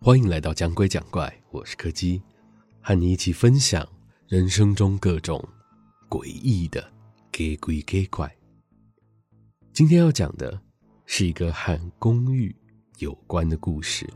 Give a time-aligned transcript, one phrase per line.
[0.00, 2.22] 欢迎来到讲鬼讲怪，我是柯基，
[2.80, 3.86] 和你一起分享
[4.26, 5.46] 人生中各种
[6.08, 6.90] 诡异的
[7.30, 8.34] 给鬼给怪。
[9.74, 10.58] 今天要讲的
[11.04, 12.56] 是一个和公寓
[13.00, 14.08] 有关的故事。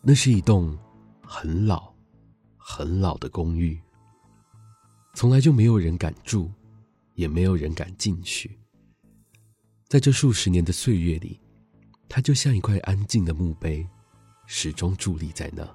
[0.00, 0.76] 那是一栋
[1.22, 1.92] 很老、
[2.56, 3.78] 很老的公寓，
[5.14, 6.50] 从来就没有人敢住，
[7.14, 8.58] 也没有人敢进去。
[9.86, 11.38] 在这数十年的岁月里，
[12.08, 13.86] 它就像一块安静的墓碑，
[14.46, 15.68] 始终伫立在那。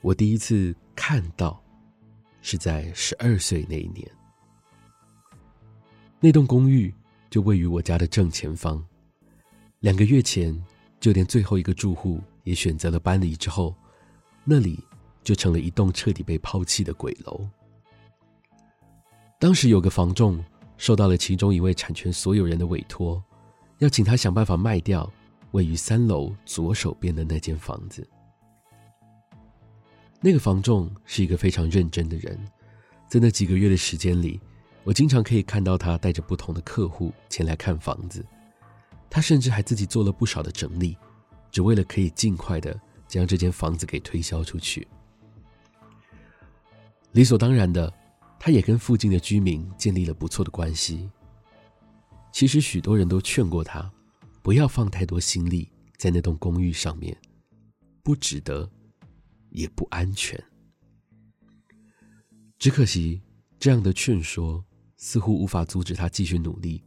[0.00, 1.62] 我第一次看到，
[2.42, 4.10] 是在十二岁那一年。
[6.18, 6.92] 那栋公寓
[7.30, 8.84] 就位于我家的正前方，
[9.80, 10.60] 两个月前。
[11.00, 13.74] 就连最后一个住户也选择了搬离之后，
[14.44, 14.78] 那里
[15.22, 17.46] 就成了一栋彻底被抛弃的鬼楼。
[19.38, 20.44] 当时有个房仲
[20.76, 23.22] 受到了其中一位产权所有人的委托，
[23.78, 25.10] 要请他想办法卖掉
[25.52, 28.06] 位于三楼左手边的那间房子。
[30.20, 32.38] 那个房仲是一个非常认真的人，
[33.08, 34.38] 在那几个月的时间里，
[34.84, 38.24] 我经常可以看到他带着不同的客户前来看房子。
[39.08, 40.96] 他甚至还自己做了不少的整理，
[41.50, 44.86] 只为了可以尽快的将这间房子给推销出去。
[47.12, 47.92] 理所当然的，
[48.38, 51.10] 他也跟附近的居民建立了不错的关系。
[52.32, 53.90] 其实许多人都劝过他，
[54.42, 57.16] 不要放太多心力在那栋公寓上面，
[58.02, 58.70] 不值得，
[59.50, 60.40] 也不安全。
[62.58, 63.20] 只可惜，
[63.58, 64.64] 这样的劝说
[64.96, 66.82] 似乎无法阻止他继续努力。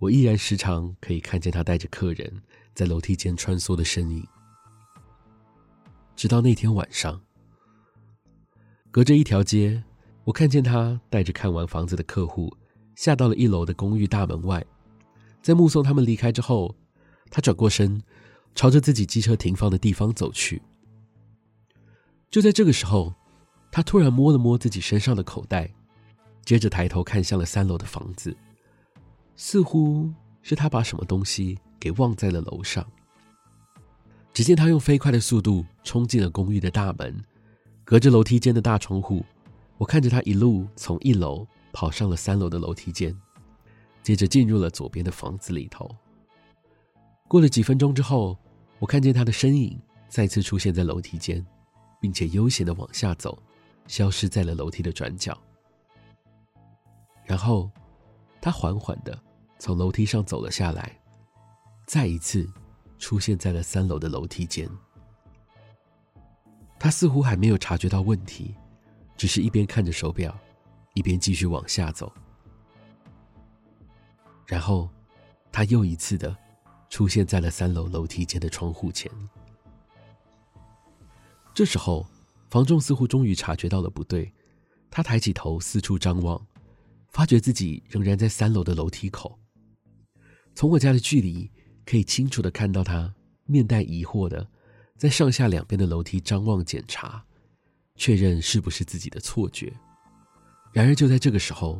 [0.00, 2.42] 我依然时常可以看见他带着客人
[2.74, 4.26] 在楼梯间穿梭的身影。
[6.16, 7.20] 直到那天晚上，
[8.94, 9.82] 隔着一条街，
[10.22, 12.56] 我看见他带着看完房子的客户
[12.94, 14.64] 下到了一楼的公寓大门外。
[15.42, 16.72] 在目送他们离开之后，
[17.28, 18.00] 他转过身，
[18.54, 20.62] 朝着自己机车停放的地方走去。
[22.30, 23.12] 就在这个时候，
[23.72, 25.68] 他突然摸了摸自己身上的口袋，
[26.44, 28.32] 接着抬头看向了三楼的房子。
[29.34, 30.08] 似乎
[30.40, 32.86] 是他把什么东西给忘在了楼上。
[34.32, 37.20] 只见他用飞快的速度冲进了公寓的大门，
[37.84, 39.24] 隔着楼梯间的大窗户，
[39.76, 43.14] 我看着他一路从一楼跑上了三楼的楼梯间，
[44.02, 45.94] 接着进入了左边的房子里头。
[47.28, 48.36] 过了几分钟之后，
[48.78, 49.78] 我看见他的身影
[50.08, 51.44] 再次出现在楼梯间，
[52.00, 53.38] 并且悠闲的往下走，
[53.86, 55.38] 消失在了楼梯的转角。
[57.24, 57.70] 然后。
[58.40, 59.18] 他缓缓的
[59.58, 61.00] 从楼梯上走了下来，
[61.86, 62.46] 再一次
[62.98, 64.68] 出现在了三楼的楼梯间。
[66.84, 68.54] 他似乎还没有察觉到问题，
[69.16, 70.38] 只是一边看着手表，
[70.92, 72.12] 一边继续往下走。
[74.44, 74.90] 然后，
[75.50, 76.36] 他又一次的
[76.90, 79.10] 出现在了三楼楼梯间的窗户前。
[81.54, 82.06] 这时候，
[82.50, 84.30] 房仲似乎终于察觉到了不对，
[84.90, 86.38] 他抬起头四处张望。
[87.08, 89.38] 发觉自己仍然在三楼的楼梯口，
[90.54, 91.50] 从我家的距离
[91.86, 93.14] 可以清楚的看到他
[93.46, 94.46] 面带疑惑的
[95.04, 97.22] 在上下两边的楼梯张望检查，
[97.94, 99.70] 确认是不是自己的错觉。
[100.72, 101.78] 然而就在这个时候，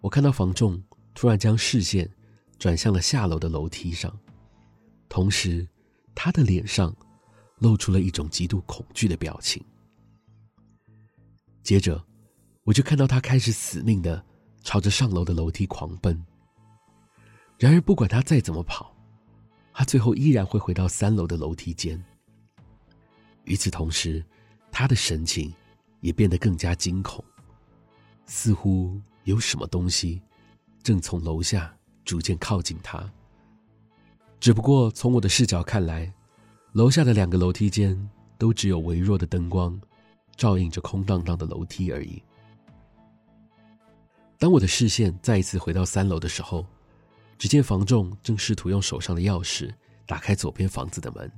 [0.00, 0.82] 我看到房仲
[1.14, 2.10] 突然将视线
[2.58, 4.12] 转向了下楼的楼梯上，
[5.08, 5.64] 同时
[6.12, 6.92] 他的脸上
[7.60, 9.64] 露出了一种极度恐惧的表情。
[11.62, 12.04] 接着，
[12.64, 14.20] 我就看到他开始死命的。
[14.64, 16.20] 朝着上楼的楼梯狂奔。
[17.56, 18.92] 然而，不管他再怎么跑，
[19.72, 22.04] 他最后依然会回到三楼的楼梯间。
[23.46, 24.22] 与此同时，
[24.70, 25.52] 他的神情
[26.00, 27.24] 也变得更加惊恐，
[28.26, 30.20] 似乎有什么东西
[30.82, 31.74] 正从楼下
[32.04, 33.10] 逐渐靠近他。
[34.38, 36.12] 只不过从我的视角看来，
[36.72, 37.96] 楼下的两个楼梯间
[38.36, 39.80] 都只有微弱的灯光，
[40.36, 42.22] 照映着空荡荡的楼梯而已。
[44.38, 46.66] 当我的视线再一次回到三楼的时候，
[47.38, 49.72] 只见房仲正试图用手上的钥匙
[50.04, 51.30] 打开左边房子的门。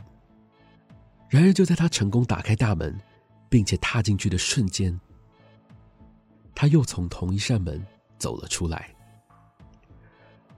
[1.28, 2.98] 然而，就在他成功打开大门，
[3.48, 4.98] 并且踏进去的瞬间，
[6.54, 7.84] 他又从同一扇门
[8.16, 8.94] 走了出来。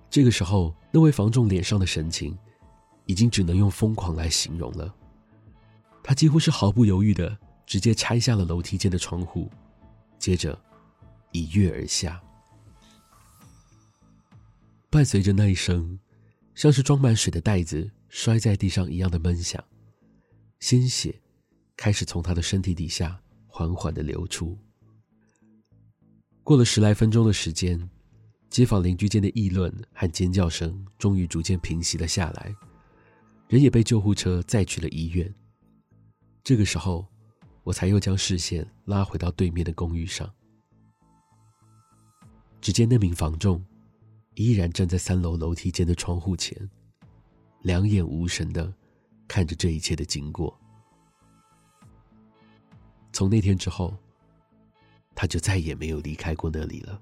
[0.08, 2.38] 这个时候，那位房仲脸上的神情，
[3.06, 4.94] 已经只能用疯狂来形容了。
[6.02, 9.50] 他几乎是毫不犹豫的直接拆下了楼梯间的窗户，
[10.18, 10.58] 接着
[11.32, 12.20] 一跃而下。
[14.88, 15.98] 伴随着那一声，
[16.54, 19.62] 像是装满水的袋子摔在地上一样的闷响，
[20.60, 21.18] 鲜血
[21.76, 24.56] 开始从他的身体底下缓缓的流出。
[26.44, 27.88] 过了十来分钟的时间，
[28.48, 32.54] 街坊邻居间的议论和尖叫声终于逐渐平息了下来，
[33.48, 35.32] 人也被救护车载去了医院。
[36.44, 37.06] 这个时候，
[37.62, 40.30] 我才又将视线拉回到对面的公寓上，
[42.60, 43.64] 只见那名房仲
[44.34, 46.68] 依然站在三楼楼梯间的窗户前，
[47.62, 48.72] 两眼无神的
[49.30, 50.52] 看着这一切的经过。
[53.12, 53.94] 从那天之后，
[55.14, 57.00] 他就再也没有离开过那里了。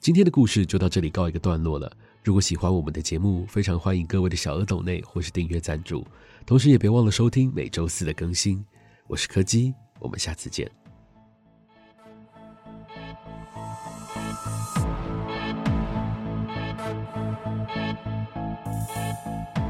[0.00, 1.94] 今天的故事就到这里告一个段落了。
[2.22, 6.06] 如果喜欢我们的节目，非常欢迎各位的小额抖内或是订阅赞助，
[6.46, 8.64] 同时也别忘了收听每周四的更新。
[9.06, 10.83] 我是柯基，我们下次见。
[14.44, 14.76] Thank
[19.58, 19.63] you.